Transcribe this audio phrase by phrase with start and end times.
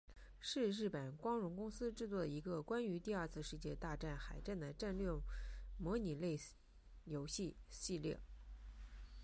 [0.39, 5.07] 是日本光荣公司制作的一个关于第二次世界大战海战的战略
[5.77, 6.35] 模拟类
[7.05, 8.19] 游戏系列。